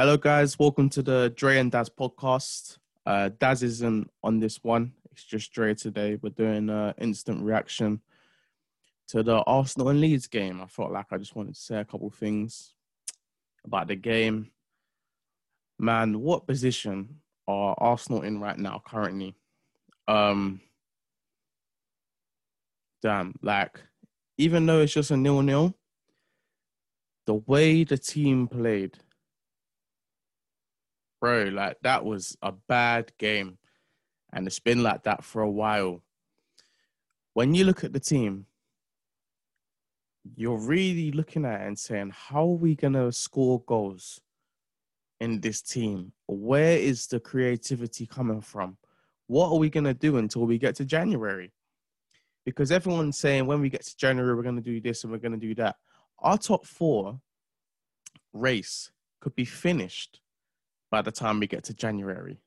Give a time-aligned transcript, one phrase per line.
[0.00, 0.58] Hello, guys.
[0.58, 2.78] Welcome to the Dre and Daz podcast.
[3.04, 4.94] Uh, Daz isn't on this one.
[5.12, 6.18] It's just Dre today.
[6.22, 8.00] We're doing an instant reaction
[9.08, 10.62] to the Arsenal and Leeds game.
[10.62, 12.72] I felt like I just wanted to say a couple things
[13.62, 14.50] about the game.
[15.78, 19.34] Man, what position are Arsenal in right now, currently?
[20.08, 20.62] Um,
[23.02, 23.78] damn, like,
[24.38, 25.74] even though it's just a nil nil,
[27.26, 28.96] the way the team played,
[31.20, 33.58] bro, like that was a bad game.
[34.32, 36.02] And it's been like that for a while.
[37.34, 38.46] When you look at the team,
[40.36, 44.20] you're really looking at and saying, how are we going to score goals
[45.20, 46.12] in this team?
[46.26, 48.76] Where is the creativity coming from?
[49.26, 51.52] What are we going to do until we get to January?
[52.44, 55.18] Because everyone's saying when we get to January, we're going to do this and we're
[55.18, 55.76] going to do that.
[56.18, 57.20] Our top four
[58.32, 60.20] race could be finished
[60.90, 62.40] by the time we get to January.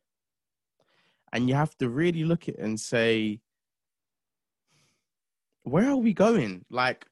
[1.31, 3.39] And you have to really look at it and say,
[5.63, 6.65] where are we going?
[6.69, 7.05] Like,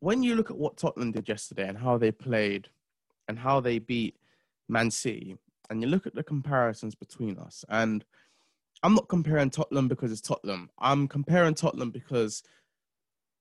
[0.00, 2.68] when you look at what Tottenham did yesterday and how they played
[3.26, 4.16] and how they beat
[4.68, 5.36] Man City,
[5.70, 8.04] and you look at the comparisons between us, and
[8.82, 10.68] I'm not comparing Tottenham because it's Tottenham.
[10.78, 12.42] I'm comparing Tottenham because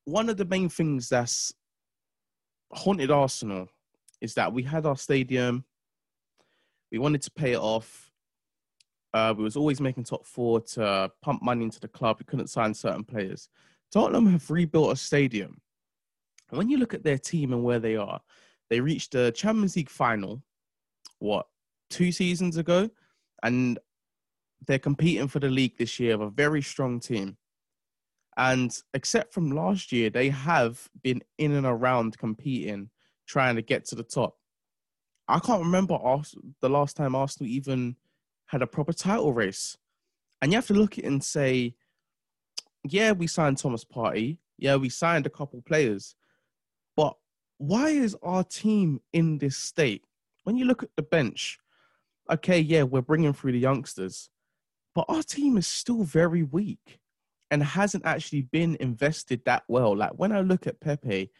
[0.05, 1.53] one of the main things that's
[2.71, 3.67] haunted Arsenal
[4.21, 5.65] is that we had our stadium,
[6.93, 8.11] we wanted to pay it off.
[9.15, 12.17] Uh, we was always making top four to pump money into the club.
[12.19, 13.49] We couldn't sign certain players.
[13.91, 15.59] Tottenham have rebuilt a stadium.
[16.49, 18.21] And when you look at their team and where they are,
[18.69, 20.43] they reached the Champions League final,
[21.17, 21.47] what,
[21.89, 22.89] two seasons ago?
[23.41, 23.79] And
[24.67, 27.37] they're competing for the league this year with a very strong team.
[28.37, 32.91] And except from last year, they have been in and around competing,
[33.27, 34.35] trying to get to the top.
[35.27, 35.97] I can't remember
[36.61, 37.95] the last time Arsenal even
[38.47, 39.77] had a proper title race.
[40.41, 41.75] And you have to look at it and say,
[42.83, 44.37] yeah, we signed Thomas Partey.
[44.57, 46.15] Yeah, we signed a couple players.
[46.97, 47.15] But
[47.57, 50.03] why is our team in this state?
[50.43, 51.59] When you look at the bench,
[52.29, 54.29] okay, yeah, we're bringing through the youngsters,
[54.93, 56.99] but our team is still very weak
[57.49, 59.95] and hasn't actually been invested that well.
[59.95, 61.31] Like when I look at Pepe,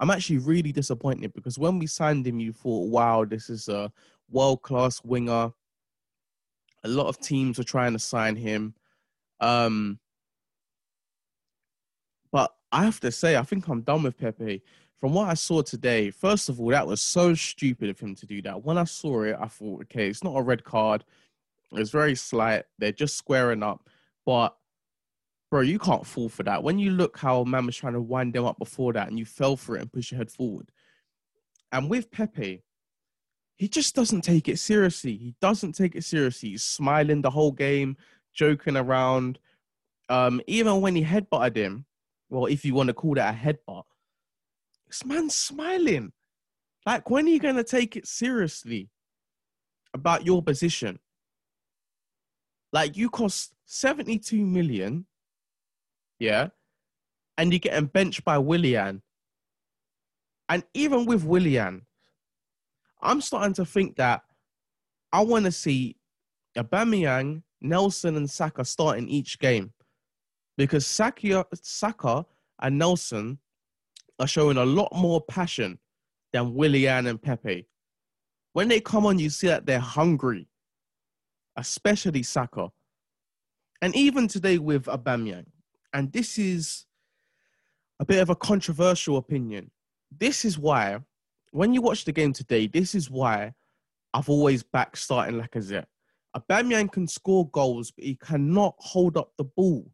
[0.00, 3.92] I'm actually really disappointed because when we signed him, you thought, wow, this is a
[4.30, 5.52] world class winger.
[6.84, 8.74] A lot of teams were trying to sign him.
[9.40, 9.98] Um,
[12.32, 14.62] but I have to say, I think I'm done with Pepe.
[14.98, 18.26] From what I saw today, first of all, that was so stupid of him to
[18.26, 18.64] do that.
[18.64, 21.04] When I saw it, I thought, okay, it's not a red card.
[21.72, 22.64] It's very slight.
[22.78, 23.88] They're just squaring up.
[24.24, 24.56] But
[25.52, 26.62] bro, you can't fall for that.
[26.62, 29.26] When you look how man was trying to wind them up before that and you
[29.26, 30.70] fell for it and push your head forward.
[31.70, 32.62] And with Pepe,
[33.56, 35.14] he just doesn't take it seriously.
[35.14, 36.48] He doesn't take it seriously.
[36.48, 37.98] He's smiling the whole game,
[38.32, 39.38] joking around.
[40.08, 41.84] Um, even when he headbutted him,
[42.30, 43.84] well, if you want to call that a headbutt,
[44.86, 46.12] this man's smiling.
[46.86, 48.88] Like, when are you going to take it seriously
[49.92, 50.98] about your position?
[52.72, 55.04] Like, you cost 72 million
[56.22, 56.48] yeah,
[57.36, 59.02] and you're getting benched by Willian.
[60.48, 61.82] And even with Willian,
[63.00, 64.22] I'm starting to think that
[65.12, 65.96] I want to see
[66.56, 69.72] Aubameyang, Nelson, and Saka starting each game
[70.56, 72.24] because Saka, Saka
[72.60, 73.38] and Nelson
[74.20, 75.80] are showing a lot more passion
[76.32, 77.66] than Willian and Pepe.
[78.52, 80.46] When they come on, you see that they're hungry,
[81.56, 82.70] especially Saka.
[83.80, 85.46] And even today with Aubameyang,
[85.92, 86.86] and this is
[88.00, 89.70] a bit of a controversial opinion.
[90.16, 90.98] This is why,
[91.52, 93.52] when you watch the game today, this is why
[94.14, 95.86] I've always backed starting Lacazette.
[96.36, 99.90] Aubameyang can score goals, but he cannot hold up the ball.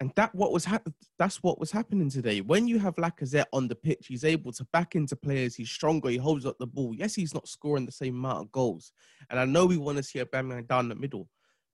[0.00, 0.86] And that what was hap-
[1.18, 2.40] that's what was happening today.
[2.40, 5.56] When you have Lacazette on the pitch, he's able to back into players.
[5.56, 6.08] He's stronger.
[6.08, 6.94] He holds up the ball.
[6.94, 8.92] Yes, he's not scoring the same amount of goals.
[9.28, 11.28] And I know we want to see Aubameyang down the middle,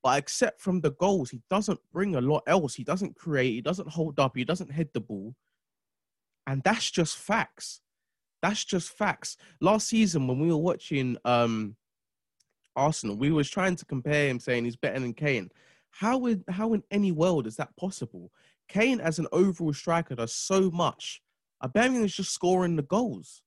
[0.05, 2.75] but except from the goals, he doesn't bring a lot else.
[2.75, 5.35] He doesn't create, he doesn't hold up, he doesn't head the ball.
[6.47, 7.81] And that's just facts.
[8.43, 9.39] That's just facts.
[9.63, 11.77] Last season, when we were watching um,
[12.77, 15.51] Arsenal, we was trying to compare him, saying he's better than Kane.
[15.91, 18.31] How would how in any world is that possible?
[18.69, 21.23] Kane, as an overall striker, does so much.
[21.63, 23.41] Aubameyang is just scoring the goals,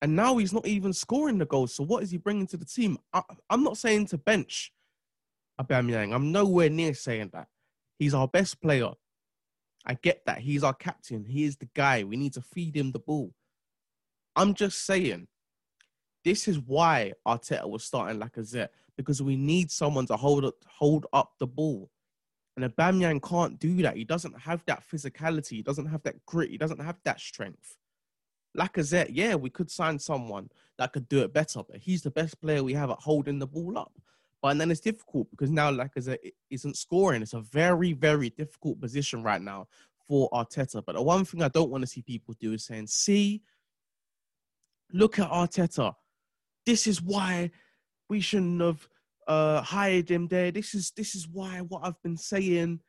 [0.00, 1.72] and now he's not even scoring the goals.
[1.72, 2.98] So what is he bringing to the team?
[3.12, 4.72] I, I'm not saying to bench
[5.62, 6.14] Aubameyang.
[6.14, 7.48] I'm nowhere near saying that.
[7.98, 8.90] He's our best player.
[9.84, 10.38] I get that.
[10.38, 11.24] He's our captain.
[11.24, 12.04] He is the guy.
[12.04, 13.32] We need to feed him the ball.
[14.36, 15.28] I'm just saying,
[16.24, 21.06] This is why Arteta was starting Lacazette because we need someone to hold up, hold
[21.12, 21.90] up the ball.
[22.56, 23.96] And Aubameyang can't do that.
[23.96, 25.50] He doesn't have that physicality.
[25.50, 26.50] He doesn't have that grit.
[26.50, 27.76] He doesn't have that strength.
[28.56, 32.40] Lacazette, yeah, we could sign someone that could do it better, but he's the best
[32.40, 33.92] player we have at holding the ball up.
[34.42, 37.22] But then it's difficult because now Lacazette isn't scoring.
[37.22, 39.68] It's a very, very difficult position right now
[40.08, 40.82] for Arteta.
[40.84, 43.42] But the one thing I don't want to see people do is saying, see,
[44.92, 45.94] look at Arteta.
[46.66, 47.52] This is why
[48.08, 48.88] we shouldn't have
[49.28, 50.50] uh, hired him there.
[50.50, 52.80] This is this is why what I've been saying.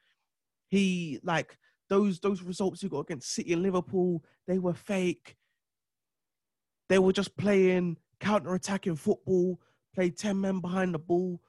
[0.69, 1.57] He like
[1.88, 5.35] those those results he got against City and Liverpool, they were fake.
[6.89, 9.59] They were just playing counter-attacking football,
[9.93, 11.41] play 10 men behind the ball.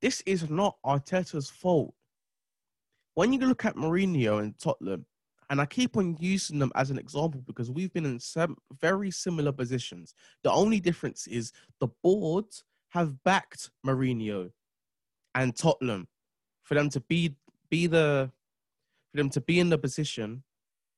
[0.00, 1.94] This is not Arteta's fault.
[3.14, 5.06] When you look at Mourinho and Tottenham,
[5.50, 9.10] and I keep on using them as an example because we've been in some very
[9.10, 10.14] similar positions.
[10.44, 14.50] The only difference is the boards have backed Mourinho
[15.34, 16.08] and Tottenham
[16.62, 17.36] for them to be
[17.70, 18.30] be the
[19.10, 20.42] for them to be in the position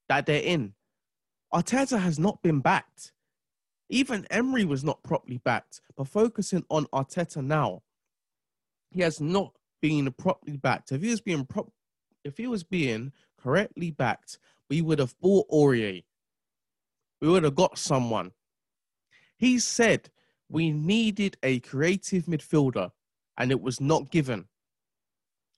[0.08, 0.74] that they're in.
[1.52, 3.12] Arteta has not been backed.
[3.88, 5.80] Even Emery was not properly backed.
[5.96, 7.82] But focusing on Arteta now,
[8.90, 9.52] he has not
[9.82, 10.92] been properly backed.
[10.92, 11.46] If he was being
[12.24, 14.38] if he was being correctly backed,
[14.70, 16.02] we would have bought Aouar.
[17.20, 18.32] We would have got someone.
[19.36, 20.10] He said
[20.48, 22.92] we needed a creative midfielder,
[23.36, 24.46] and it was not given.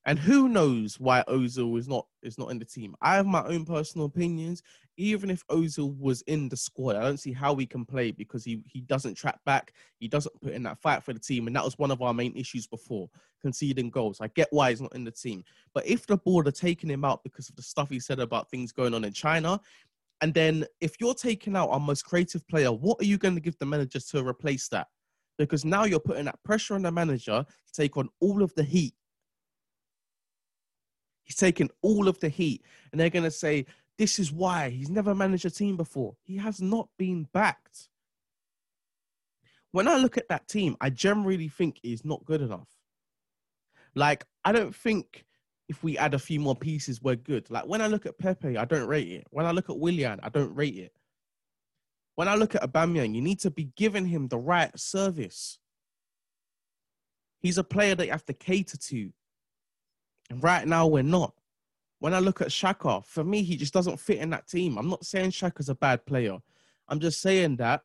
[0.07, 2.95] And who knows why Ozil is not is not in the team?
[3.03, 4.63] I have my own personal opinions.
[4.97, 8.45] Even if Ozil was in the squad, I don't see how we can play because
[8.45, 9.73] he he doesn't track back.
[9.99, 12.15] He doesn't put in that fight for the team, and that was one of our
[12.15, 13.11] main issues before
[13.43, 14.21] conceding goals.
[14.21, 15.43] I get why he's not in the team,
[15.75, 18.49] but if the board are taking him out because of the stuff he said about
[18.49, 19.61] things going on in China,
[20.21, 23.41] and then if you're taking out our most creative player, what are you going to
[23.41, 24.87] give the managers to replace that?
[25.37, 28.63] Because now you're putting that pressure on the manager to take on all of the
[28.63, 28.95] heat
[31.27, 33.67] He's taking all of the heat, and they're going to say,
[33.99, 36.15] This is why he's never managed a team before.
[36.23, 37.89] He has not been backed.
[39.73, 42.69] When I look at that team, I generally think he's not good enough.
[43.97, 45.27] Like, I don't think
[45.69, 47.51] if we add a few more pieces, we're good.
[47.51, 49.27] Like, when I look at Pepe, I don't rate it.
[49.31, 50.93] When I look at Willian, I don't rate it.
[52.15, 55.59] When I look at Aubameyang, you need to be giving him the right service.
[57.41, 59.13] He's a player that you have to cater to.
[60.33, 61.35] Right now, we're not.
[61.99, 64.77] When I look at Xhaka, for me, he just doesn't fit in that team.
[64.77, 66.37] I'm not saying Xhaka's a bad player.
[66.89, 67.83] I'm just saying that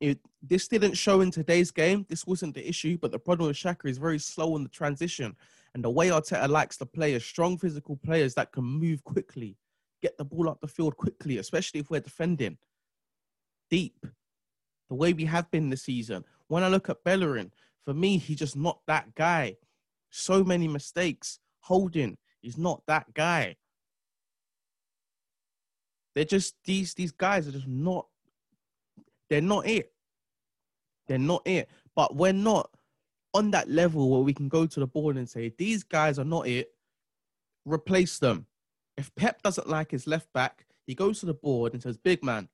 [0.00, 2.04] it, this didn't show in today's game.
[2.08, 5.36] This wasn't the issue, but the problem with Xhaka is very slow in the transition.
[5.74, 9.56] And the way Arteta likes to play is strong physical players that can move quickly,
[10.02, 12.58] get the ball up the field quickly, especially if we're defending
[13.70, 14.06] deep,
[14.88, 16.24] the way we have been this season.
[16.48, 17.52] When I look at Bellerin,
[17.84, 19.56] for me, he's just not that guy.
[20.10, 21.38] So many mistakes.
[21.66, 23.56] Holding is not that guy.
[26.14, 28.06] They're just these these guys are just not.
[29.28, 29.90] They're not it.
[31.08, 31.68] They're not it.
[31.96, 32.70] But we're not
[33.34, 36.24] on that level where we can go to the board and say these guys are
[36.24, 36.70] not it.
[37.64, 38.46] Replace them.
[38.96, 42.22] If Pep doesn't like his left back, he goes to the board and says, "Big
[42.22, 42.48] man,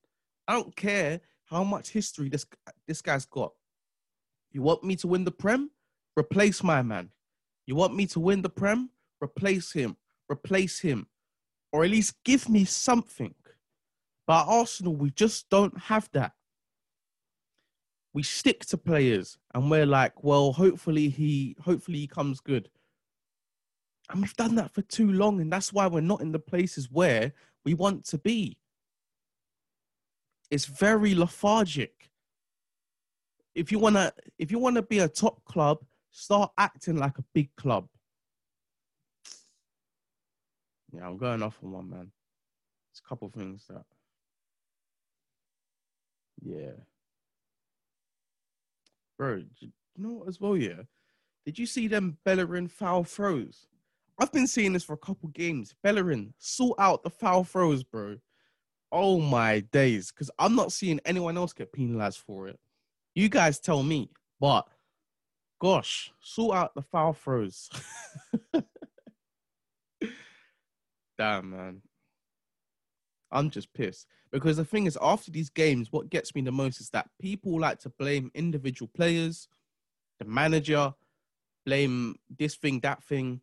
[0.47, 2.47] I don't care how much history this
[2.87, 3.53] this guy's got.
[4.51, 5.69] You want me to win the Prem?
[6.17, 7.11] Replace my man.
[7.67, 8.89] You want me to win the Prem?
[9.23, 9.95] Replace him,
[10.29, 11.07] replace him,
[11.71, 13.33] or at least give me something.
[14.27, 16.33] But Arsenal, we just don't have that.
[18.13, 22.69] We stick to players and we're like, well, hopefully he hopefully he comes good.
[24.09, 26.91] And we've done that for too long, and that's why we're not in the places
[26.91, 27.33] where
[27.65, 28.57] we want to be.
[30.51, 32.11] It's very lethargic.
[33.55, 35.79] If you wanna if you wanna be a top club,
[36.11, 37.87] start acting like a big club.
[40.93, 42.11] Yeah, I'm going off on one man.
[42.91, 43.83] It's a couple things that.
[46.41, 46.73] Yeah.
[49.17, 50.83] Bro, you know what as well, yeah?
[51.45, 53.67] Did you see them Bellerin foul throws?
[54.19, 55.73] I've been seeing this for a couple games.
[55.81, 58.17] Bellerin, sort out the foul throws, bro.
[58.91, 60.11] Oh my days.
[60.11, 62.59] Because I'm not seeing anyone else get penalized for it.
[63.15, 64.09] You guys tell me.
[64.39, 64.67] But
[65.59, 67.69] gosh, sort out the foul throws.
[71.17, 71.81] Damn, man.
[73.31, 76.79] I'm just pissed because the thing is, after these games, what gets me the most
[76.79, 79.47] is that people like to blame individual players,
[80.19, 80.93] the manager,
[81.65, 83.41] blame this thing, that thing.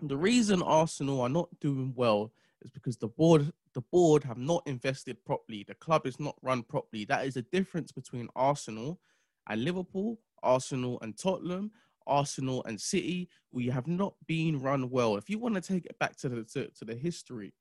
[0.00, 4.62] The reason Arsenal are not doing well is because the board, the board have not
[4.66, 5.64] invested properly.
[5.66, 7.04] The club is not run properly.
[7.04, 9.00] That is the difference between Arsenal
[9.48, 11.72] And Liverpool, Arsenal, and Tottenham,
[12.06, 15.16] Arsenal and City, we have not been run well.
[15.16, 17.54] If you want to take it back to the to, to the history,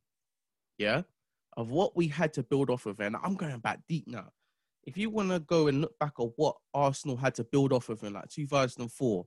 [0.78, 1.02] yeah,
[1.58, 4.32] of what we had to build off of, and I'm going back deep now.
[4.84, 7.90] If you want to go and look back at what Arsenal had to build off
[7.90, 9.26] of in like 2004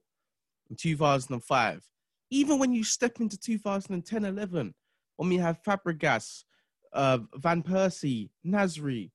[0.68, 1.85] and 2005,
[2.30, 4.75] even when you step into 2010 11,
[5.16, 6.44] when we have Fabregas,
[6.92, 9.11] uh, Van Persie, Nasri,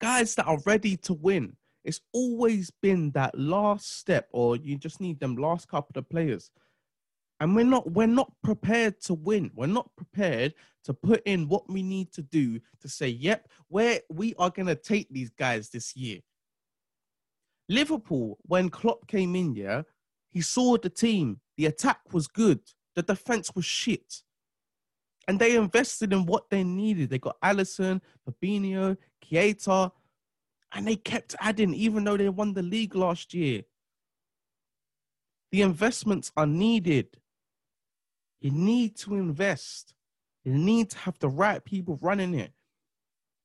[0.00, 1.56] guys that are ready to win.
[1.84, 6.50] It's always been that last step, or you just need them last couple of players.
[7.40, 9.50] And we're not we're not prepared to win.
[9.54, 14.00] We're not prepared to put in what we need to do to say, yep, where
[14.10, 16.20] we are gonna take these guys this year.
[17.68, 19.82] Liverpool, when Klopp came in, yeah,
[20.30, 21.40] he saw the team.
[21.56, 22.60] The attack was good.
[22.94, 24.22] The defense was shit.
[25.26, 27.08] And they invested in what they needed.
[27.08, 29.90] They got Alisson, Fabinho, Keita,
[30.74, 33.62] and they kept adding, even though they won the league last year.
[35.52, 37.16] The investments are needed.
[38.40, 39.94] You need to invest.
[40.44, 42.52] You need to have the right people running it.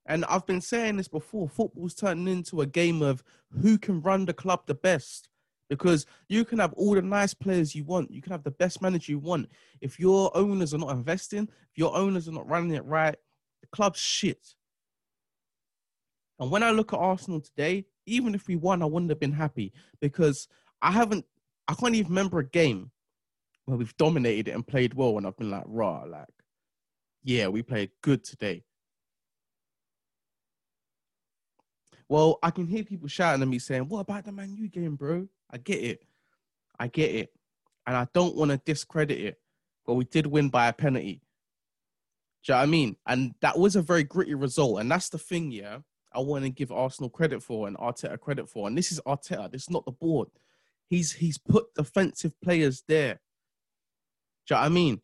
[0.08, 3.24] And I've been saying this before football's turning into a game of
[3.62, 5.30] who can run the club the best
[5.70, 8.10] because you can have all the nice players you want.
[8.10, 9.50] You can have the best manager you want.
[9.82, 13.16] If your owners are not investing, if your owners are not running it right,
[13.62, 14.56] the club's shit.
[16.39, 19.34] And when I look at Arsenal today, even if we won, I wouldn't have been
[19.34, 20.48] happy because
[20.81, 21.25] I haven't,
[21.67, 22.91] I can't even remember a game
[23.65, 26.27] where we've dominated it and played well and I've been like, raw, like,
[27.24, 28.63] yeah, we played good today.
[32.08, 34.96] Well, I can hear people shouting at me saying, What about the Man U game,
[34.96, 35.27] bro?
[35.51, 36.03] I get it.
[36.79, 37.34] I get it.
[37.86, 39.39] And I don't want to discredit it.
[39.86, 41.22] But we did win by a penalty.
[42.43, 42.96] Do you know what I mean?
[43.05, 44.79] And that was a very gritty result.
[44.79, 45.79] And that's the thing, yeah.
[46.13, 48.68] I want to give Arsenal credit for and Arteta credit for.
[48.68, 49.51] And this is Arteta.
[49.51, 50.28] This is not the board.
[50.89, 53.20] He's he's put defensive players there.
[54.48, 55.01] Do you know what I mean?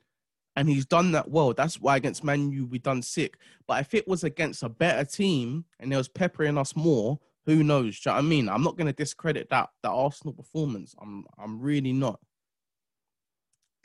[0.56, 1.54] And he's done that well.
[1.54, 3.38] That's why against Man U we done sick.
[3.68, 7.64] But if it was against a better team and they was peppering us more, who
[7.64, 8.00] knows?
[8.00, 8.50] Do you know what I mean?
[8.50, 10.96] I'm not going to discredit that that Arsenal performance.
[11.00, 12.20] I'm I'm really not.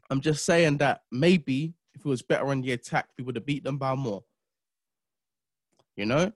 [0.09, 3.47] I'm just saying that maybe if it was better on the attack, we would have
[3.47, 4.25] beat them by more.
[5.97, 6.33] You know?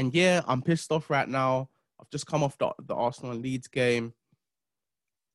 [0.00, 1.68] And yeah, I'm pissed off right now.
[2.00, 4.14] I've just come off the, the Arsenal Leeds game.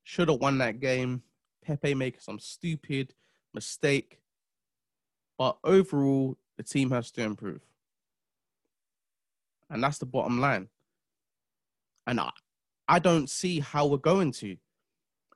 [0.03, 1.22] Should have won that game.
[1.63, 3.13] Pepe making some stupid
[3.53, 4.17] mistake.
[5.38, 7.62] But overall, the team has to improve.
[9.69, 10.67] And that's the bottom line.
[12.07, 12.31] And I,
[12.88, 14.57] I don't see how we're going to.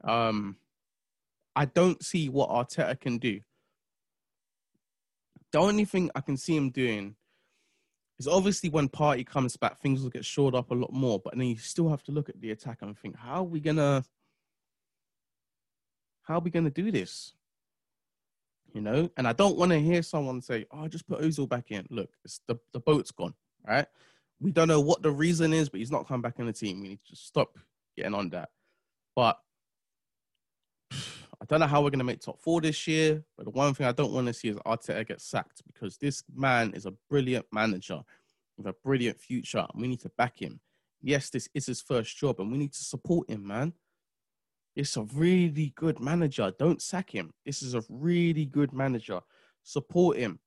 [0.04, 0.56] Um,
[1.56, 3.42] I don't see what Arteta can do.
[5.52, 7.16] The only thing I can see him doing
[8.20, 11.20] is obviously when Partey comes back, things will get shored up a lot more.
[11.20, 13.60] But then you still have to look at the attack and think, how are we
[13.60, 14.04] gonna,
[16.24, 17.34] how are we gonna do this?
[18.74, 21.72] You know, and I don't want to hear someone say, "Oh, just put Ozil back
[21.72, 22.12] in." Look,
[22.48, 23.34] the the boat's gone,
[23.68, 23.88] right?
[24.40, 26.82] we don't know what the reason is, but he's not coming back in the team.
[26.82, 27.58] We need to stop
[27.98, 28.50] getting on that.
[29.16, 29.38] But
[31.50, 33.24] don't know how we're going to make top four this year.
[33.36, 36.24] But the one thing I don't want to see is Arteta get sacked because this
[36.34, 38.02] man is a brilliant manager
[38.58, 39.66] with a brilliant future.
[39.74, 40.60] And we need to back him.
[41.02, 43.74] Yes, this is his first job, and we need to support him, man.
[44.76, 46.54] It's a really good manager.
[46.58, 47.34] Don't sack him.
[47.46, 49.20] This is a really good manager.
[49.64, 50.40] Support him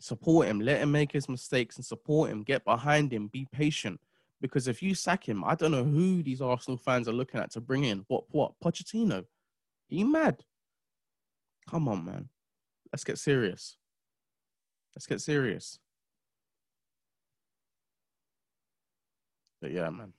[0.00, 4.00] support him, let him make his mistakes and support him, get behind him, be patient.
[4.40, 7.50] Because if you sack him, I don't know who these Arsenal fans are looking at
[7.52, 8.04] to bring in.
[8.06, 9.24] What what Pochettino?
[9.90, 10.44] Are you mad?
[11.68, 12.28] Come on, man.
[12.92, 13.76] Let's get serious.
[14.94, 15.78] Let's get serious.
[19.60, 20.12] But yeah, man.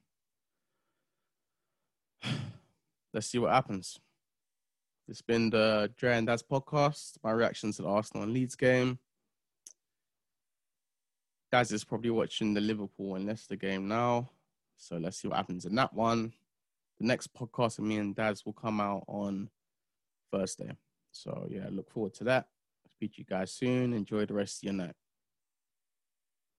[3.13, 3.99] Let's see what happens.
[5.07, 7.17] It's been the Dre and Daz podcast.
[7.23, 8.99] My reaction to the Arsenal and Leeds game.
[11.51, 14.29] Daz is probably watching the Liverpool and Leicester game now.
[14.77, 16.33] So let's see what happens in that one.
[16.99, 19.49] The next podcast of me and Daz will come out on
[20.31, 20.71] Thursday.
[21.11, 22.47] So yeah, look forward to that.
[22.95, 23.93] Speak to you guys soon.
[23.93, 24.95] Enjoy the rest of your night.